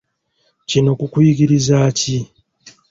[0.69, 2.15] Kino kukuyigirizaaki?